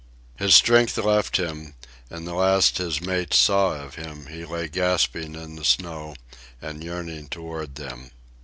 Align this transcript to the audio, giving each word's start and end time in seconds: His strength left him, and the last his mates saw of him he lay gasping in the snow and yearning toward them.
His 0.35 0.55
strength 0.55 0.97
left 0.97 1.37
him, 1.37 1.75
and 2.09 2.25
the 2.25 2.33
last 2.33 2.79
his 2.79 3.01
mates 3.03 3.37
saw 3.37 3.73
of 3.83 3.93
him 4.01 4.25
he 4.31 4.45
lay 4.45 4.67
gasping 4.67 5.35
in 5.35 5.57
the 5.57 5.63
snow 5.63 6.15
and 6.59 6.83
yearning 6.83 7.29
toward 7.29 7.75
them. 7.75 8.09